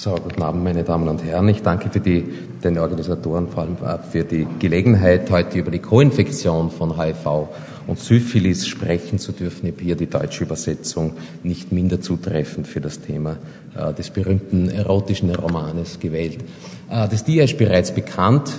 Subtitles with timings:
[0.00, 1.48] So, guten Abend, meine Damen und Herren.
[1.48, 2.24] Ich danke für die,
[2.62, 7.48] den Organisatoren vor allem äh, für die Gelegenheit, heute über die Koinfektion von HIV
[7.88, 9.66] und Syphilis sprechen zu dürfen.
[9.66, 13.38] Ich habe hier die deutsche Übersetzung nicht minder zutreffend für das Thema
[13.76, 16.44] äh, des berühmten erotischen Romanes gewählt.
[16.88, 18.52] Äh, das Dia ist bereits bekannt.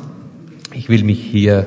[0.74, 1.66] Ich will mich hier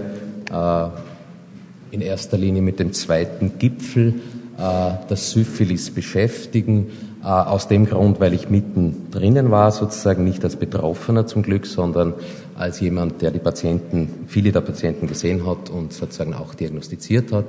[0.52, 4.16] äh, in erster Linie mit dem zweiten Gipfel
[4.58, 6.88] äh, der Syphilis beschäftigen
[7.22, 12.14] aus dem Grund, weil ich mitten drinnen war, sozusagen nicht als Betroffener zum Glück, sondern
[12.56, 17.46] als jemand, der die Patienten, viele der Patienten gesehen hat und sozusagen auch diagnostiziert hat.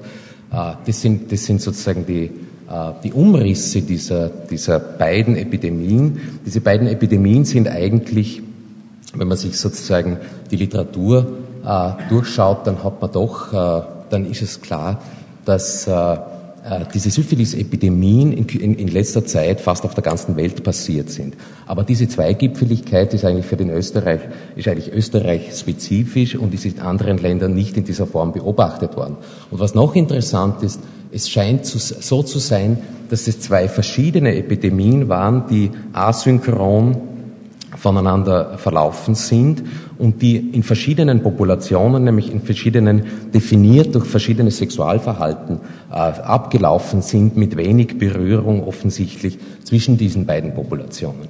[0.51, 2.29] Äh, das sind, das sind sozusagen die, äh,
[3.03, 6.19] die Umrisse dieser, dieser beiden Epidemien.
[6.45, 8.43] Diese beiden Epidemien sind eigentlich,
[9.15, 10.17] wenn man sich sozusagen
[10.51, 11.39] die Literatur
[12.09, 15.01] durchschaut, dann hat man doch, dann ist es klar,
[15.45, 16.17] dass äh,
[16.93, 21.35] diese Syphilis-Epidemien in, in, in, letzter Zeit fast auf der ganzen Welt passiert sind.
[21.65, 24.21] Aber diese Zweigipfeligkeit ist eigentlich für den Österreich,
[24.55, 29.17] ist eigentlich Österreich spezifisch und ist in anderen Ländern nicht in dieser Form beobachtet worden.
[29.51, 30.79] Und was noch interessant ist,
[31.11, 32.77] es scheint zu, so zu sein,
[33.09, 37.12] dass es zwei verschiedene Epidemien waren, die asynchron
[37.77, 39.63] voneinander verlaufen sind
[39.97, 45.59] und die in verschiedenen Populationen, nämlich in verschiedenen, definiert durch verschiedene Sexualverhalten
[45.91, 51.27] äh, abgelaufen sind, mit wenig Berührung offensichtlich zwischen diesen beiden Populationen.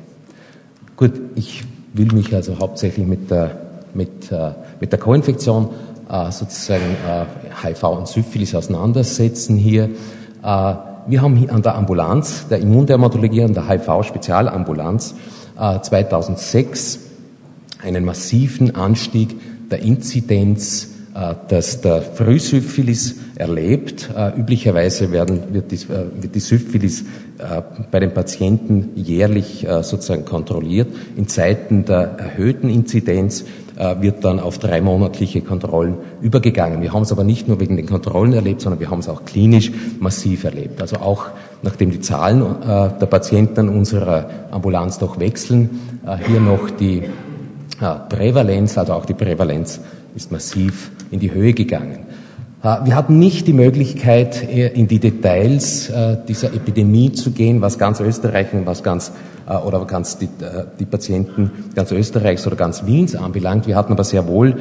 [0.96, 3.52] Gut, ich will mich also hauptsächlich mit der,
[3.94, 5.70] mit, äh, mit der Koinfektion,
[6.10, 7.26] äh, sozusagen äh,
[7.68, 9.86] HIV und Syphilis auseinandersetzen hier.
[10.44, 15.16] Äh, wir haben hier an der Ambulanz, der Immundermatologie, an der HIV-Spezialambulanz,
[15.56, 19.36] 2006 äh, einen massiven Anstieg
[19.70, 24.10] der Inzidenz äh, dass der Frühsyphilis erlebt.
[24.16, 27.06] Äh, üblicherweise werden, wird, die, wird die Syphilis
[27.92, 30.88] bei den Patienten jährlich sozusagen kontrolliert.
[31.18, 33.44] In Zeiten der erhöhten Inzidenz
[34.00, 36.82] wird dann auf dreimonatliche Kontrollen übergegangen.
[36.82, 39.26] Wir haben es aber nicht nur wegen den Kontrollen erlebt, sondern wir haben es auch
[39.26, 40.80] klinisch massiv erlebt.
[40.80, 41.32] Also auch
[41.64, 45.70] nachdem die Zahlen äh, der Patienten an unserer Ambulanz doch wechseln,
[46.06, 49.80] äh, hier noch die äh, Prävalenz, also auch die Prävalenz
[50.16, 52.06] ist massiv in die Höhe gegangen.
[52.86, 55.92] Wir hatten nicht die Möglichkeit, in die Details
[56.30, 59.12] dieser Epidemie zu gehen, was ganz Österreich und was ganz
[59.66, 60.30] oder ganz die,
[60.80, 63.68] die, Patienten ganz Österreichs oder ganz Wiens anbelangt.
[63.68, 64.56] Wir hatten aber sehr wohl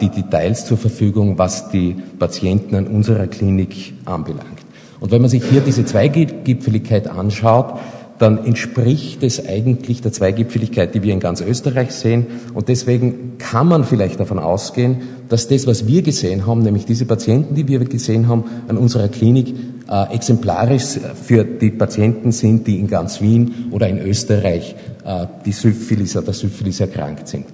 [0.00, 4.59] die Details zur Verfügung, was die Patienten an unserer Klinik anbelangt.
[5.00, 7.80] Und wenn man sich hier diese Zweigipfeligkeit anschaut,
[8.20, 12.26] dann entspricht es eigentlich der Zweigipfeligkeit, die wir in ganz Österreich sehen.
[12.52, 14.98] Und deswegen kann man vielleicht davon ausgehen,
[15.30, 19.08] dass das, was wir gesehen haben, nämlich diese Patienten, die wir gesehen haben an unserer
[19.08, 19.54] Klinik,
[19.90, 25.52] äh, exemplarisch für die Patienten sind, die in ganz Wien oder in Österreich äh, die
[25.52, 27.46] Syphilis oder Syphilis erkrankt sind.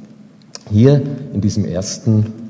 [0.69, 1.01] Hier
[1.33, 2.46] in diesem ersten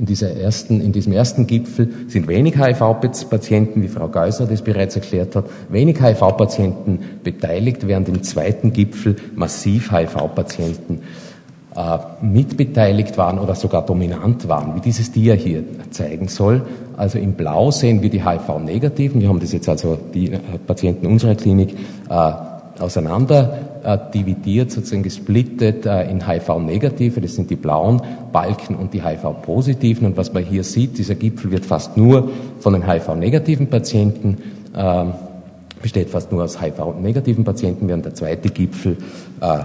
[0.00, 4.96] in, dieser ersten, in diesem ersten Gipfel sind wenig HIV-Patienten, wie Frau Geuser das bereits
[4.96, 11.02] erklärt hat, wenig HIV-Patienten beteiligt, während im zweiten Gipfel massiv HIV-Patienten
[11.76, 16.62] äh, mitbeteiligt waren oder sogar dominant waren, wie dieses Dia hier zeigen soll.
[16.96, 19.20] Also im Blau sehen wir die HIV-Negativen.
[19.20, 21.76] Wir haben das jetzt also die äh, Patienten unserer Klinik
[22.08, 22.32] äh,
[22.80, 23.69] auseinander
[24.14, 28.02] dividiert, sozusagen gesplittet äh, in HIV-Negative, das sind die blauen
[28.32, 30.06] Balken und die HIV-Positiven.
[30.06, 32.30] Und was man hier sieht, dieser Gipfel wird fast nur
[32.60, 34.38] von den HIV-negativen Patienten
[34.74, 35.04] äh,
[35.82, 38.96] besteht fast nur aus HIV-negativen Patienten, während der zweite Gipfel
[39.40, 39.58] äh,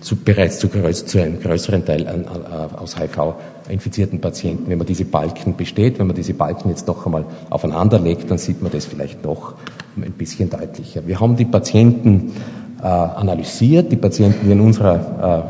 [0.00, 2.44] zu, bereits zu, größ, zu einem größeren Teil an, an,
[2.76, 7.24] aus HIV-infizierten Patienten, wenn man diese Balken besteht, wenn man diese Balken jetzt noch einmal
[7.50, 9.54] aufeinander legt, dann sieht man das vielleicht noch
[9.96, 11.06] ein bisschen deutlicher.
[11.06, 14.94] Wir haben die Patienten äh, analysiert, die Patienten, die in unserer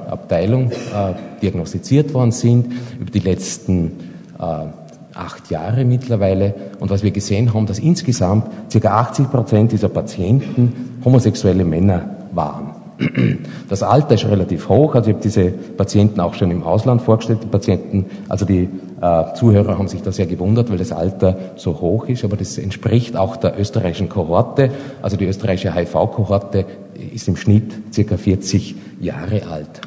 [0.09, 3.93] äh, Abteilung äh, diagnostiziert worden sind, über die letzten
[4.39, 4.67] äh,
[5.15, 6.55] acht Jahre mittlerweile.
[6.81, 8.89] Und was wir gesehen haben, dass insgesamt ca.
[8.89, 12.74] 80 Prozent dieser Patienten homosexuelle Männer waren.
[13.69, 17.41] Das Alter ist relativ hoch, also ich habe diese Patienten auch schon im Ausland vorgestellt.
[17.43, 18.69] Die Patienten, also die
[19.01, 22.59] äh, Zuhörer haben sich da sehr gewundert, weil das Alter so hoch ist, aber das
[22.59, 24.71] entspricht auch der österreichischen Kohorte.
[25.03, 26.67] Also die österreichische HIV-Kohorte
[27.13, 29.81] ist im Schnitt circa 40 Jahre alt.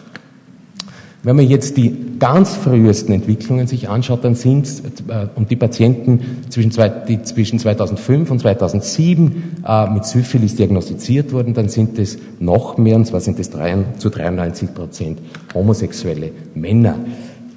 [1.23, 4.67] Wenn man jetzt die ganz frühesten Entwicklungen sich anschaut, dann sind
[5.07, 11.31] äh, und die Patienten zwischen, zwei, die zwischen 2005 und 2007 äh, mit Syphilis diagnostiziert
[11.31, 15.19] wurden, dann sind es noch mehr, und zwar sind es drei, zu 93 Prozent
[15.53, 16.95] homosexuelle Männer.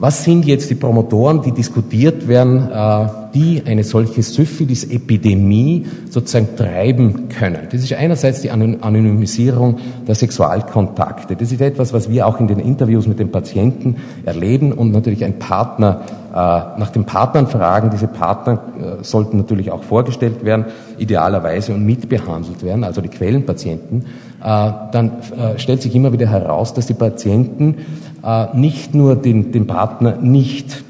[0.00, 7.28] Was sind jetzt die Promotoren, die diskutiert werden, äh, die eine solche Syphilis-Epidemie sozusagen treiben
[7.28, 7.68] können?
[7.70, 9.76] Das ist einerseits die Anonymisierung
[10.08, 11.36] der Sexualkontakte.
[11.36, 15.22] Das ist etwas, was wir auch in den Interviews mit den Patienten erleben und natürlich
[15.22, 16.00] ein Partner
[16.30, 17.90] äh, nach den Partnern fragen.
[17.90, 20.64] Diese Partner äh, sollten natürlich auch vorgestellt werden,
[20.96, 24.06] idealerweise und mitbehandelt werden, also die Quellenpatienten.
[24.40, 25.12] Dann
[25.56, 27.76] stellt sich immer wieder heraus, dass die Patienten
[28.24, 30.84] äh, nicht nur den, den Partner nicht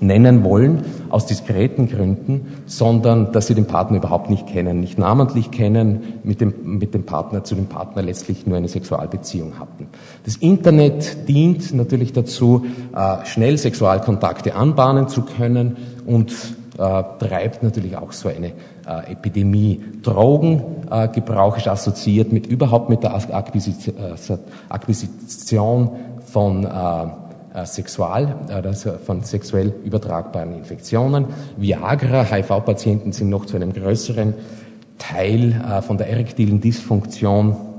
[0.00, 5.50] nennen wollen, aus diskreten Gründen, sondern dass sie den Partner überhaupt nicht kennen, nicht namentlich
[5.50, 9.86] kennen, mit dem, mit dem Partner, zu dem Partner letztlich nur eine Sexualbeziehung hatten.
[10.24, 16.32] Das Internet dient natürlich dazu, äh, schnell Sexualkontakte anbahnen zu können und
[16.76, 18.52] äh, treibt natürlich auch so eine
[18.86, 19.80] äh, Epidemie.
[20.02, 23.14] Drogengebrauch ist assoziiert mit überhaupt mit der
[24.68, 25.90] Akquisition
[26.24, 31.26] von äh, äh Sexual, also von sexuell übertragbaren Infektionen.
[31.56, 34.34] Viagra, HIV-Patienten sind noch zu einem größeren
[34.98, 37.73] Teil äh, von der erektilen Dysfunktion äh,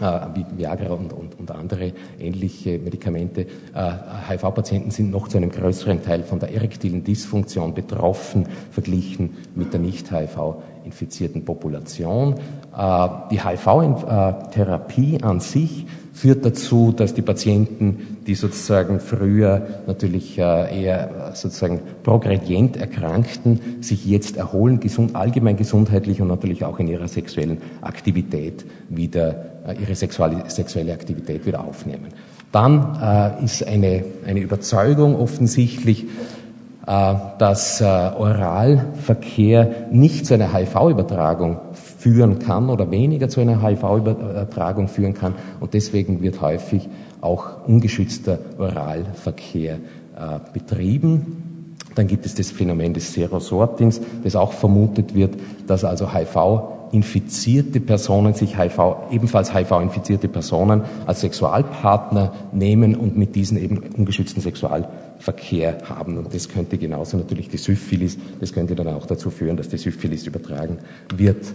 [0.00, 3.42] wie Viagra und, und, und, andere ähnliche Medikamente.
[3.42, 3.92] Äh,
[4.30, 9.80] HIV-Patienten sind noch zu einem größeren Teil von der erektilen Dysfunktion betroffen, verglichen mit der
[9.80, 12.34] nicht-HIV-infizierten Population.
[12.76, 15.86] Äh, die HIV-Therapie an sich
[16.18, 24.04] führt dazu, dass die Patienten, die sozusagen früher natürlich äh, eher sozusagen progredient erkrankten, sich
[24.04, 29.94] jetzt erholen, gesund, allgemein gesundheitlich und natürlich auch in ihrer sexuellen Aktivität wieder, äh, ihre
[29.94, 32.08] sexuelle Aktivität wieder aufnehmen.
[32.50, 36.06] Dann äh, ist eine, eine Überzeugung offensichtlich,
[36.86, 41.58] dass Oralverkehr nicht zu einer HIV-Übertragung
[41.98, 45.34] führen kann oder weniger zu einer HIV-Übertragung führen kann.
[45.60, 46.88] Und deswegen wird häufig
[47.20, 51.74] auch ungeschützter Oralverkehr äh, betrieben.
[51.94, 55.34] Dann gibt es das Phänomen des Zero-Sortings, das auch vermutet wird,
[55.66, 63.58] dass also HIV-infizierte Personen sich HIV, ebenfalls HIV-infizierte Personen als Sexualpartner nehmen und mit diesen
[63.58, 66.18] eben ungeschützten Sexualverkehr haben.
[66.18, 69.78] Und das könnte genauso natürlich die Syphilis, das könnte dann auch dazu führen, dass die
[69.78, 70.78] Syphilis übertragen
[71.16, 71.46] wird.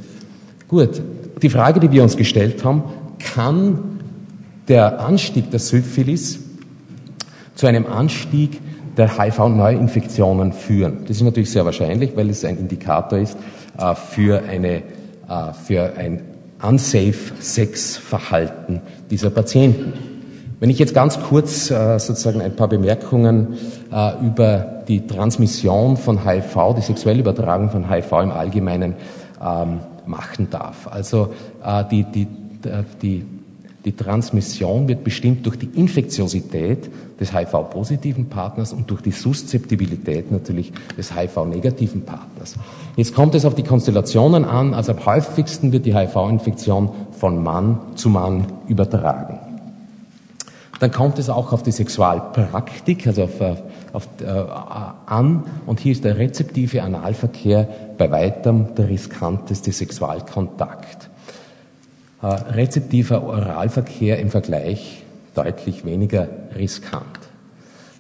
[0.74, 1.04] Gut,
[1.40, 2.82] die Frage, die wir uns gestellt haben,
[3.20, 4.00] kann
[4.68, 6.40] der Anstieg der Syphilis
[7.54, 8.60] zu einem Anstieg
[8.98, 11.02] der HIV-Neuinfektionen führen?
[11.08, 13.38] Das ist natürlich sehr wahrscheinlich, weil es ein Indikator ist
[13.78, 14.82] äh, für, eine, äh,
[15.64, 16.24] für ein
[16.60, 18.82] unsafe Sexverhalten
[19.12, 19.94] dieser Patienten.
[20.60, 23.60] Wenn ich jetzt ganz kurz äh, sozusagen ein paar Bemerkungen
[23.92, 28.96] äh, über die Transmission von HIV, die sexuelle Übertragung von HIV im Allgemeinen
[29.40, 30.88] ähm, machen darf.
[30.88, 31.34] Also
[31.64, 32.28] äh, die, die,
[33.02, 33.26] die,
[33.86, 36.90] die Transmission wird bestimmt durch die Infektiosität
[37.20, 42.56] des HIV-positiven Partners und durch die Suszeptibilität natürlich des HIV-negativen Partners.
[42.96, 44.74] Jetzt kommt es auf die Konstellationen an.
[44.74, 49.40] Also am häufigsten wird die HIV-Infektion von Mann zu Mann übertragen.
[50.84, 53.56] Dann kommt es auch auf die Sexualpraktik, also auf, äh,
[53.94, 55.46] auf, äh, an.
[55.66, 61.10] Und hier ist der rezeptive Analverkehr bei weitem der riskanteste Sexualkontakt.
[62.22, 65.04] Äh, rezeptiver Oralverkehr im Vergleich
[65.36, 67.06] deutlich weniger riskant.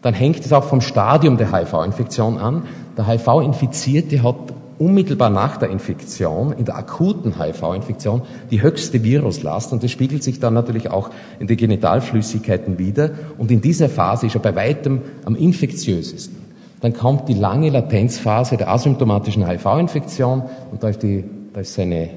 [0.01, 2.63] Dann hängt es auch vom Stadium der HIV-Infektion an.
[2.97, 4.35] Der HIV-Infizierte hat
[4.79, 8.21] unmittelbar nach der Infektion, in der akuten HIV-Infektion,
[8.51, 11.09] die höchste Viruslast und das spiegelt sich dann natürlich auch
[11.39, 16.43] in den Genitalflüssigkeiten wieder und in dieser Phase ist er bei weitem am infektiösesten.
[16.81, 22.03] Dann kommt die lange Latenzphase der asymptomatischen HIV-Infektion und da ist, die, da ist seine
[22.03, 22.09] äh,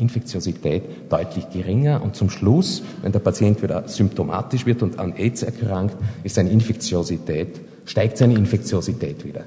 [0.00, 5.44] Infektiosität deutlich geringer und zum Schluss, wenn der Patient wieder symptomatisch wird und an AIDS
[5.44, 9.44] erkrankt, ist seine Infektiosität, steigt seine Infektiosität wieder.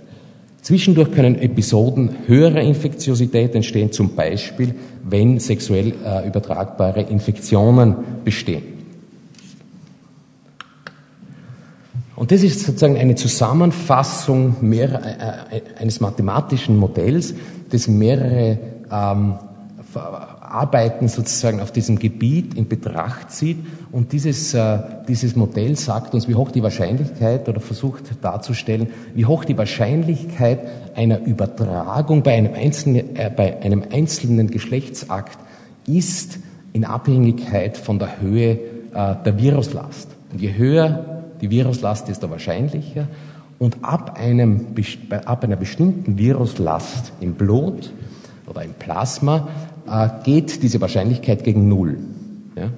[0.61, 8.63] Zwischendurch können Episoden höherer Infektiosität entstehen, zum Beispiel, wenn sexuell äh, übertragbare Infektionen bestehen.
[12.15, 17.33] Und das ist sozusagen eine Zusammenfassung mehr, äh, äh eines mathematischen Modells,
[17.71, 18.59] das mehrere
[18.91, 19.39] ähm,
[19.95, 23.57] Arbeiten sozusagen auf diesem Gebiet in Betracht zieht.
[23.91, 29.25] Und dieses, äh, dieses Modell sagt uns, wie hoch die Wahrscheinlichkeit oder versucht darzustellen, wie
[29.25, 30.59] hoch die Wahrscheinlichkeit
[30.95, 35.37] einer Übertragung bei einem einzelnen, äh, bei einem einzelnen Geschlechtsakt
[35.87, 36.39] ist
[36.71, 38.59] in Abhängigkeit von der Höhe
[38.93, 40.07] äh, der Viruslast.
[40.31, 43.09] Und je höher die Viruslast, desto wahrscheinlicher.
[43.59, 44.67] Und ab, einem,
[45.25, 47.91] ab einer bestimmten Viruslast im Blut
[48.47, 49.49] oder im Plasma
[49.85, 51.97] äh, geht diese Wahrscheinlichkeit gegen Null.
[52.55, 52.69] Ja?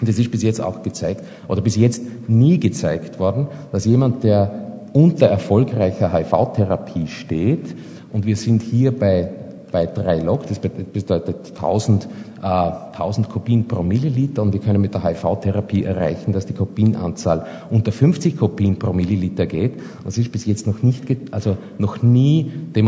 [0.00, 4.24] Und es ist bis jetzt auch gezeigt, oder bis jetzt nie gezeigt worden, dass jemand,
[4.24, 7.74] der unter erfolgreicher HIV-Therapie steht,
[8.12, 9.30] und wir sind hier bei,
[9.70, 12.08] bei 3 Log, das bedeutet 1000,
[12.42, 17.46] äh, 1000 Kopien pro Milliliter, und wir können mit der HIV-Therapie erreichen, dass die Kopienanzahl
[17.70, 19.74] unter 50 Kopien pro Milliliter geht.
[20.04, 22.82] Das ist bis jetzt noch nicht, also noch nie äh,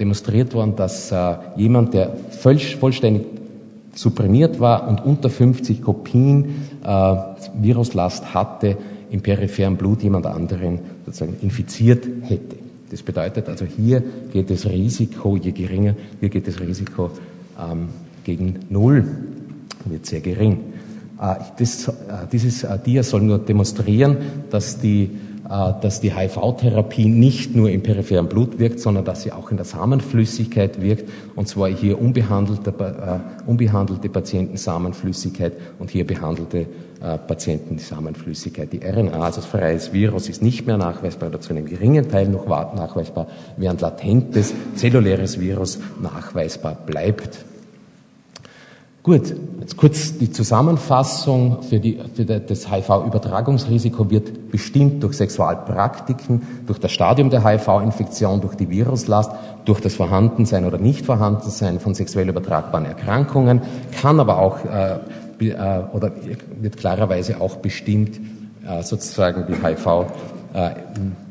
[0.00, 3.26] demonstriert worden, dass äh, jemand, der voll, vollständig
[3.98, 7.16] supprimiert war und unter 50 Kopien äh,
[7.60, 8.76] Viruslast hatte,
[9.10, 12.56] im peripheren Blut jemand anderen sozusagen infiziert hätte.
[12.90, 14.02] Das bedeutet also, hier
[14.32, 17.10] geht das Risiko, je geringer, hier geht das Risiko
[17.58, 17.88] ähm,
[18.24, 19.04] gegen Null,
[19.86, 20.58] wird sehr gering.
[21.20, 21.92] Äh, das, äh,
[22.30, 24.16] dieses äh, Dia soll nur demonstrieren,
[24.50, 25.10] dass die
[25.48, 29.64] dass die HIV-Therapie nicht nur im peripheren Blut wirkt, sondern dass sie auch in der
[29.64, 36.66] Samenflüssigkeit wirkt, und zwar hier unbehandelte, äh, unbehandelte Patienten Samenflüssigkeit und hier behandelte
[37.00, 38.72] äh, Patienten die Samenflüssigkeit.
[38.72, 42.46] Die RNA, also freies Virus, ist nicht mehr nachweisbar oder zu einem geringen Teil noch
[42.46, 47.44] nachweisbar, während latentes zelluläres Virus nachweisbar bleibt.
[49.08, 51.62] Gut, jetzt kurz die Zusammenfassung.
[51.62, 58.54] Für, die, für das HIV-Übertragungsrisiko wird bestimmt durch Sexualpraktiken, durch das Stadium der HIV-Infektion, durch
[58.56, 59.32] die Viruslast,
[59.64, 63.62] durch das Vorhandensein oder Nichtvorhandensein von sexuell übertragbaren Erkrankungen,
[63.98, 64.98] kann aber auch äh,
[65.42, 66.12] äh, oder
[66.60, 68.20] wird klarerweise auch bestimmt
[68.68, 70.04] äh, sozusagen die HIV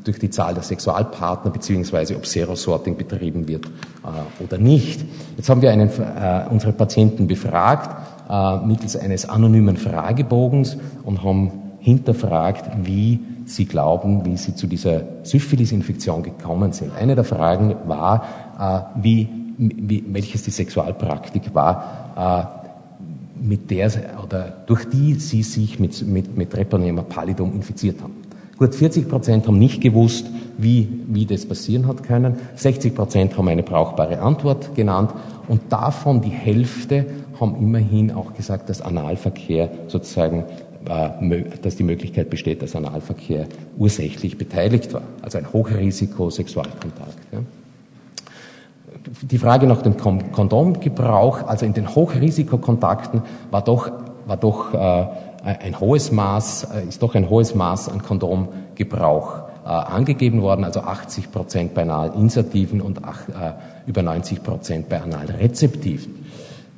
[0.04, 5.04] durch die Zahl der Sexualpartner beziehungsweise ob Serosorting betrieben wird äh, oder nicht.
[5.36, 7.90] Jetzt haben wir einen, äh, unsere Patienten befragt
[8.66, 16.24] mittels eines anonymen Fragebogens und haben hinterfragt, wie sie glauben, wie sie zu dieser Syphilis-Infektion
[16.24, 16.92] gekommen sind.
[16.94, 22.58] Eine der Fragen war, wie, wie, welches die Sexualpraktik war,
[23.42, 23.90] mit der
[24.22, 28.17] oder durch die sie sich mit, mit, mit Treponema pallidum infiziert haben.
[28.58, 30.26] Gut 40 Prozent haben nicht gewusst,
[30.58, 32.38] wie, wie das passieren hat können.
[32.56, 35.12] 60 Prozent haben eine brauchbare Antwort genannt
[35.48, 37.06] und davon die Hälfte
[37.40, 40.46] haben immerhin auch gesagt, dass Analverkehr sozusagen,
[40.90, 43.46] äh, dass die Möglichkeit besteht, dass Analverkehr
[43.78, 45.04] ursächlich beteiligt war.
[45.22, 47.18] Also ein Hochrisiko-Sexualkontakt.
[47.32, 47.40] Ja.
[49.22, 53.22] Die Frage nach dem Kondomgebrauch, also in den Hochrisikokontakten,
[53.52, 53.92] war doch,
[54.26, 55.06] war doch äh,
[55.44, 60.82] ein hohes Maß, äh, ist doch ein hohes Maß an Kondomgebrauch äh, angegeben worden, also
[60.82, 63.02] 80 Prozent bei Analinsertiven und äh,
[63.86, 66.26] über 90 Prozent bei Analrezeptiven.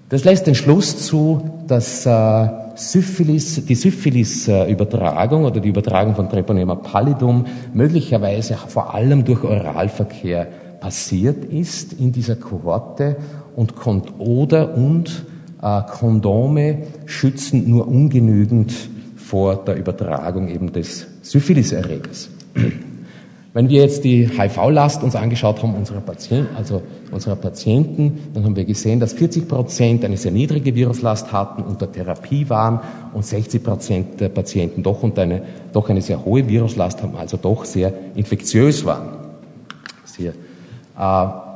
[0.10, 6.76] Das lässt den Schluss zu, dass äh, Syphilis, die Syphilis-Übertragung oder die Übertragung von Treponema
[6.76, 10.48] pallidum möglicherweise vor allem durch Oralverkehr
[10.80, 13.18] passiert ist in dieser Kohorte
[13.56, 13.74] und
[14.18, 18.74] oder und äh, Kondome schützen nur ungenügend
[19.18, 22.30] vor der Übertragung eben des Syphiliserregers.
[23.52, 28.56] Wenn wir jetzt die HIV-Last uns angeschaut haben unserer Patienten, also unserer Patienten, dann haben
[28.56, 32.80] wir gesehen, dass 40 Prozent eine sehr niedrige Viruslast hatten, unter Therapie waren
[33.14, 35.42] und 60 Prozent der Patienten doch unter eine,
[35.74, 39.10] doch eine sehr hohe Viruslast haben, also doch sehr infektiös waren.
[40.06, 40.34] Sehr,
[40.98, 41.49] äh,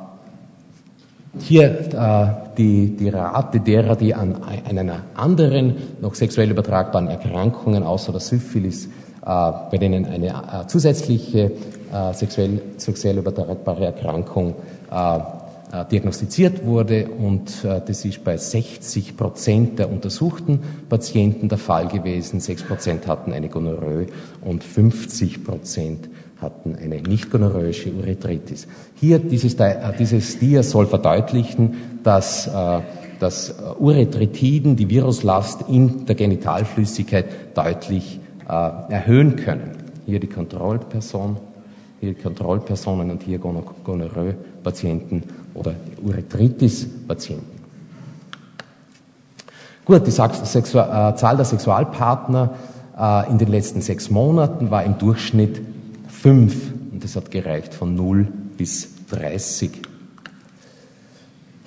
[1.39, 7.83] hier äh, die, die Rate derer, die an, an einer anderen noch sexuell übertragbaren Erkrankungen
[7.83, 8.89] außer der Syphilis, äh,
[9.23, 11.51] bei denen eine äh, zusätzliche
[11.91, 14.55] äh, sexuell, sexuell übertragbare Erkrankung
[14.91, 15.19] äh,
[15.73, 21.87] äh, diagnostiziert wurde und äh, das ist bei 60 Prozent der untersuchten Patienten der Fall
[21.87, 22.39] gewesen.
[22.39, 24.05] 6 Prozent hatten eine Gonorrhoe
[24.41, 26.09] und 50 Prozent
[26.43, 28.67] hatten eine nicht-gonorrhoische Urethritis.
[28.95, 32.81] Hier, dieses, äh, dieses Dia soll verdeutlichen, dass, äh,
[33.19, 39.71] dass Urethritiden die Viruslast in der Genitalflüssigkeit deutlich äh, erhöhen können.
[40.05, 41.37] Hier die Kontrollperson,
[42.01, 45.23] hier die Kontrollpersonen und hier Gonorrhoe-Patienten
[45.53, 45.73] oder
[46.03, 47.63] Urethritis-Patienten.
[49.85, 52.53] Gut, die Zahl der Sexualpartner
[53.29, 55.59] in den letzten sechs Monaten war im Durchschnitt
[56.23, 58.25] fünf und das hat gereicht von 0
[58.57, 59.71] bis 30.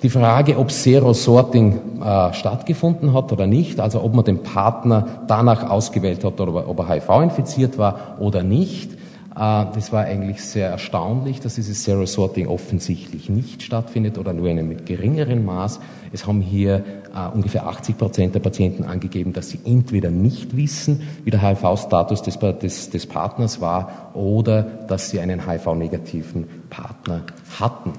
[0.01, 5.69] Die Frage, ob Zero-Sorting äh, stattgefunden hat oder nicht, also ob man den Partner danach
[5.69, 8.96] ausgewählt hat oder ob er HIV-infiziert war oder nicht,
[9.37, 14.83] das war eigentlich sehr erstaunlich, dass dieses Zero-Sorting offensichtlich nicht stattfindet oder nur in einem
[14.83, 15.79] geringeren Maß.
[16.11, 16.83] Es haben hier
[17.15, 22.23] äh, ungefähr 80 Prozent der Patienten angegeben, dass sie entweder nicht wissen, wie der HIV-Status
[22.23, 27.21] des, des, des Partners war oder dass sie einen HIV-negativen Partner
[27.59, 27.93] hatten.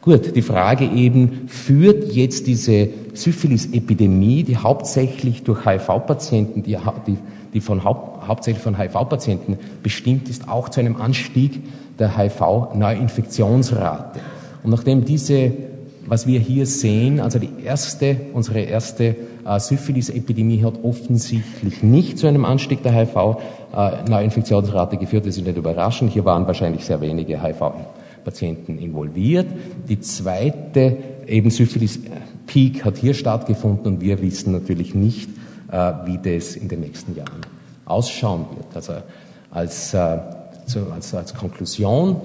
[0.00, 7.18] Gut, die Frage eben, führt jetzt diese Syphilis-Epidemie, die hauptsächlich durch HIV-Patienten, die, die,
[7.54, 11.62] die von haupt, hauptsächlich von HIV-Patienten bestimmt ist, auch zu einem Anstieg
[11.98, 14.20] der HIV-Neuinfektionsrate.
[14.62, 15.52] Und nachdem diese,
[16.06, 22.26] was wir hier sehen, also die erste, unsere erste äh, Syphilis-Epidemie hat offensichtlich nicht zu
[22.26, 26.12] einem Anstieg der HIV-Neuinfektionsrate geführt, das ist nicht überraschend.
[26.12, 27.72] Hier waren wahrscheinlich sehr wenige HIV
[28.24, 29.46] Patienten involviert.
[29.88, 35.30] Die zweite, eben Syphilis-Peak hat hier stattgefunden und wir wissen natürlich nicht,
[35.70, 37.40] wie das in den nächsten Jahren
[37.84, 38.74] ausschauen wird.
[38.74, 38.94] Also
[39.50, 40.18] als, äh,
[40.92, 42.16] als, als Konklusion,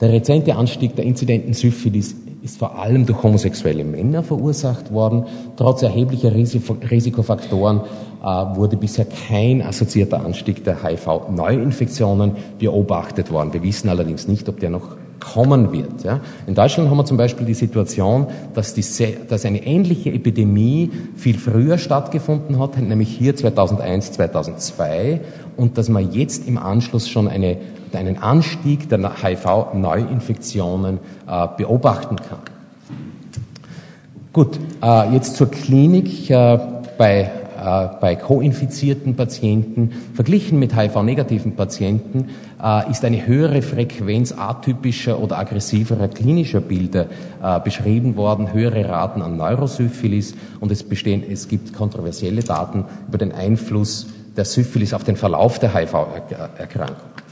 [0.00, 5.24] der rezente Anstieg der Inzidenten Syphilis ist vor allem durch homosexuelle Männer verursacht worden.
[5.56, 7.80] Trotz erheblicher Risikofaktoren
[8.22, 13.52] äh, wurde bisher kein assoziierter Anstieg der HIV-Neuinfektionen beobachtet worden.
[13.54, 14.96] Wir wissen allerdings nicht, ob der noch
[15.32, 16.04] kommen wird.
[16.04, 16.20] Ja.
[16.46, 18.84] In Deutschland haben wir zum Beispiel die Situation, dass, die,
[19.28, 25.20] dass eine ähnliche Epidemie viel früher stattgefunden hat, nämlich hier 2001, 2002,
[25.56, 27.56] und dass man jetzt im Anschluss schon eine,
[27.92, 32.40] einen Anstieg der HIV-Neuinfektionen äh, beobachten kann.
[34.32, 36.58] Gut, äh, jetzt zur Klinik äh,
[36.98, 37.30] bei
[37.64, 42.30] äh, bei co-infizierten Patienten verglichen mit HIV-negativen Patienten
[42.62, 47.06] äh, ist eine höhere Frequenz atypischer oder aggressiverer klinischer Bilder
[47.42, 53.18] äh, beschrieben worden, höhere Raten an Neurosyphilis und es bestehen, es gibt kontroversielle Daten über
[53.18, 54.06] den Einfluss
[54.36, 57.23] der Syphilis auf den Verlauf der HIV-Erkrankung.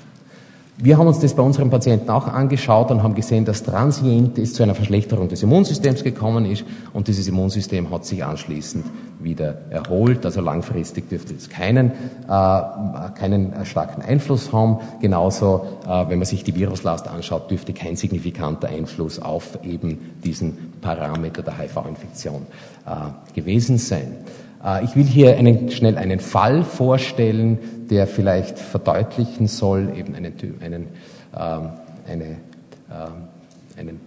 [0.84, 4.52] Wir haben uns das bei unseren Patienten auch angeschaut und haben gesehen, dass transient es
[4.52, 8.84] zu einer Verschlechterung des Immunsystems gekommen ist und dieses Immunsystem hat sich anschließend
[9.20, 10.26] wieder erholt.
[10.26, 11.92] Also langfristig dürfte es keinen, äh,
[12.26, 14.78] keinen starken Einfluss haben.
[15.00, 20.72] Genauso, äh, wenn man sich die Viruslast anschaut, dürfte kein signifikanter Einfluss auf eben diesen
[20.80, 22.44] Parameter der HIV-Infektion
[22.86, 24.16] äh, gewesen sein.
[24.64, 27.58] Äh, ich will hier einen, schnell einen Fall vorstellen,
[27.90, 30.88] der vielleicht verdeutlichen soll, eben einen, einen,
[31.36, 31.68] ähm,
[32.06, 33.28] eine, ähm,
[33.76, 34.00] einen,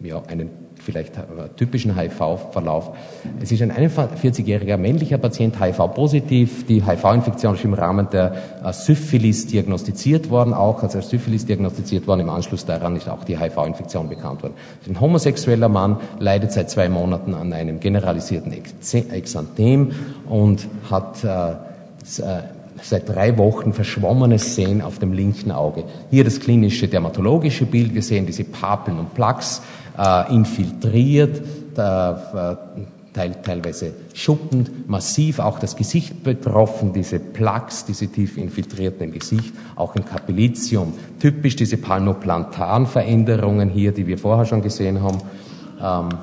[0.00, 1.20] ja, einen vielleicht äh,
[1.56, 2.90] typischen HIV-Verlauf.
[3.40, 6.66] Es ist ein 41-jähriger männlicher Patient HIV-positiv.
[6.66, 12.20] Die HIV-Infektion ist im Rahmen der äh, Syphilis diagnostiziert worden, auch als Syphilis diagnostiziert worden.
[12.20, 14.54] Im Anschluss daran ist auch die HIV-Infektion bekannt worden.
[14.86, 18.52] Ein homosexueller Mann leidet seit zwei Monaten an einem generalisierten
[19.10, 19.92] Exanthem
[20.28, 21.54] und hat äh
[22.82, 25.84] seit drei Wochen verschwommenes Sehen auf dem linken Auge.
[26.10, 27.94] Hier das klinische dermatologische Bild.
[27.94, 29.62] Wir sehen diese Papeln und Plaques
[29.98, 31.42] äh, infiltriert,
[31.76, 32.14] äh,
[33.16, 39.54] teil, teilweise schuppend, massiv auch das Gesicht betroffen, diese Plaques, diese tief infiltrierten im Gesicht,
[39.74, 40.92] auch im Kapillitium.
[41.18, 45.18] Typisch diese Palmoplantan-Veränderungen hier, die wir vorher schon gesehen haben.
[45.80, 46.18] Ähm,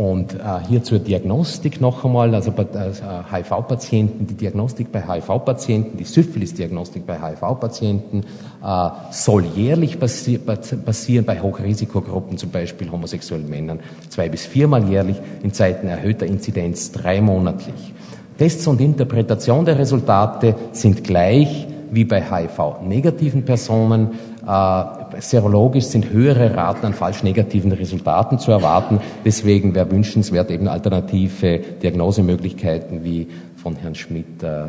[0.00, 5.98] und äh, hier zur Diagnostik noch einmal, also bei äh, HIV-Patienten, die Diagnostik bei HIV-Patienten,
[5.98, 8.22] die Syphilis-Diagnostik bei HIV-Patienten
[8.64, 15.16] äh, soll jährlich passi passieren, bei Hochrisikogruppen, zum Beispiel homosexuellen Männern, zwei bis viermal jährlich,
[15.42, 17.92] in Zeiten erhöhter Inzidenz dreimonatlich.
[18.38, 24.12] Tests und Interpretation der Resultate sind gleich wie bei HIV-negativen Personen.
[24.46, 29.00] Äh, serologisch sind höhere Raten an falsch negativen Resultaten zu erwarten.
[29.24, 33.28] Deswegen wäre wünschenswert eben alternative Diagnosemöglichkeiten wie
[33.60, 34.68] von Herrn Schmidt äh,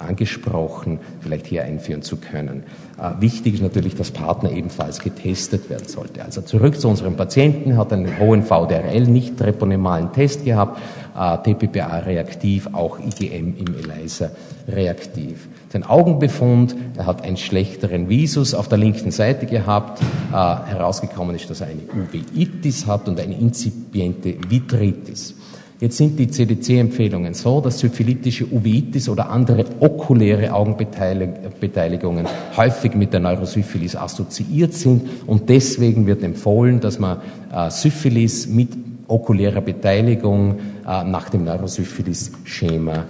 [0.00, 2.64] angesprochen, vielleicht hier einführen zu können.
[3.00, 6.24] Äh, wichtig ist natürlich, dass Partner ebenfalls getestet werden sollte.
[6.24, 10.80] Also zurück zu unserem Patienten, hat einen hohen VDRL, nicht treponemalen Test gehabt,
[11.16, 14.30] äh, TPPA reaktiv, auch IgM im ELISA
[14.68, 15.48] reaktiv.
[15.72, 21.48] Sein Augenbefund, er hat einen schlechteren Visus auf der linken Seite gehabt, äh, herausgekommen ist,
[21.48, 25.34] dass er eine Uveitis hat und eine inzipiente Vitritis.
[25.80, 33.20] Jetzt sind die CDC-Empfehlungen so, dass syphilitische Uveitis oder andere okuläre Augenbeteiligungen häufig mit der
[33.20, 37.16] Neurosyphilis assoziiert sind und deswegen wird empfohlen, dass man
[37.50, 38.76] äh, Syphilis mit
[39.08, 43.06] okulärer Beteiligung äh, nach dem Neurosyphilis-Schema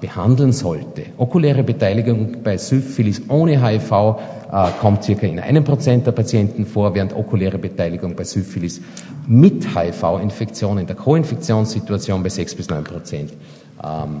[0.00, 1.02] behandeln sollte.
[1.18, 3.92] Okuläre Beteiligung bei Syphilis ohne HIV
[4.50, 8.80] äh, kommt circa in einem Prozent der Patienten vor, während okuläre Beteiligung bei Syphilis
[9.26, 13.32] mit HIV-Infektion in der Co-Infektionssituation bei sechs bis neun Prozent
[13.84, 14.20] ähm,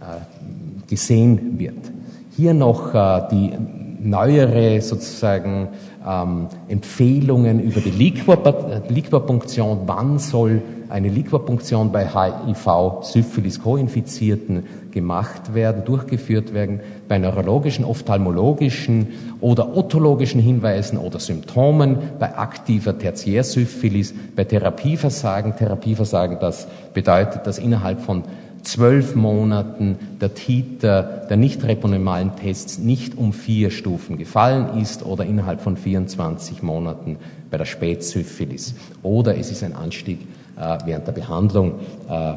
[0.00, 1.90] äh, gesehen wird.
[2.36, 3.52] Hier noch äh, die
[3.98, 5.68] neuere sozusagen
[6.06, 15.84] ähm, Empfehlungen über die Liquorpunktion, wann soll eine Liquorpunktion bei HIV, Syphilis, Co-Infizierten gemacht werden,
[15.86, 19.08] durchgeführt werden, bei neurologischen, ophthalmologischen
[19.40, 25.56] oder otologischen Hinweisen oder Symptomen, bei aktiver Tertiärsyphilis, bei Therapieversagen.
[25.56, 28.24] Therapieversagen, das bedeutet, dass innerhalb von
[28.62, 35.24] zwölf Monaten der Titer der nicht reponymalen Tests nicht um vier Stufen gefallen ist oder
[35.24, 37.16] innerhalb von 24 Monaten
[37.50, 38.74] bei der Spätsyphilis.
[39.02, 40.20] Oder es ist ein Anstieg
[40.56, 42.34] äh, während der Behandlung äh,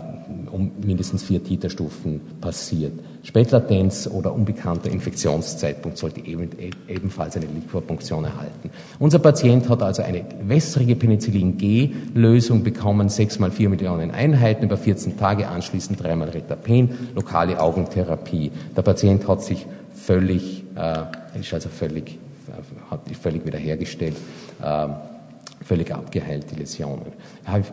[0.51, 2.93] um mindestens vier Titerstufen passiert.
[3.25, 6.47] Spätlatenz oder unbekannter Infektionszeitpunkt sollte eben,
[6.87, 8.69] ebenfalls eine Liquorpunktion erhalten.
[8.99, 15.17] Unser Patient hat also eine wässrige Penicillin-G-Lösung bekommen, sechs mal vier Millionen Einheiten über 14
[15.17, 18.51] Tage, anschließend dreimal Retapen, lokale Augentherapie.
[18.77, 24.17] Der Patient hat sich völlig, äh, ist also völlig, äh, hat völlig wiederhergestellt.
[24.61, 24.87] Äh,
[25.65, 27.07] völlig abgeheilt, die Läsionen.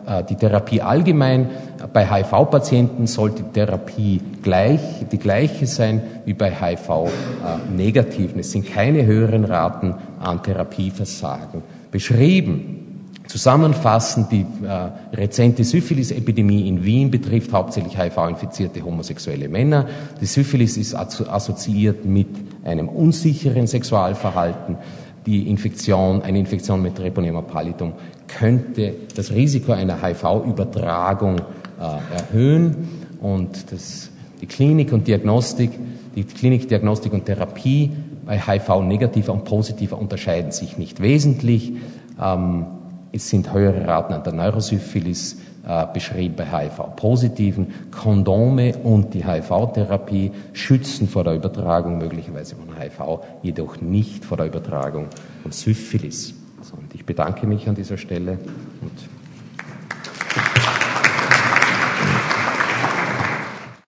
[0.05, 1.49] Äh, die Therapie allgemein,
[1.93, 8.39] bei HIV-Patienten sollte die Therapie gleich, die gleiche sein wie bei HIV-Negativen.
[8.39, 12.79] Es sind keine höheren Raten an Therapieversagen beschrieben.
[13.27, 19.87] Zusammenfassend, die äh, rezente Syphilis-Epidemie in Wien betrifft hauptsächlich HIV-infizierte homosexuelle Männer.
[20.19, 22.27] Die Syphilis ist assoziiert mit
[22.63, 24.77] einem unsicheren Sexualverhalten
[25.25, 27.93] die Infektion, eine Infektion mit Treponema pallidum
[28.27, 34.09] könnte das Risiko einer HIV-Übertragung äh, erhöhen und das,
[34.41, 35.71] die Klinik und Diagnostik,
[36.15, 37.91] die Klinik, Diagnostik und Therapie
[38.25, 41.73] bei HIV-negativer und positiver unterscheiden sich nicht wesentlich.
[42.21, 42.65] Ähm,
[43.11, 47.67] es sind höhere Raten an der Neurosyphilis, äh, beschrieben bei HIV-Positiven.
[47.91, 54.47] Kondome und die HIV-Therapie schützen vor der Übertragung möglicherweise von HIV, jedoch nicht vor der
[54.47, 55.07] Übertragung
[55.41, 56.33] von Syphilis.
[56.71, 58.39] Und ich bedanke mich an dieser Stelle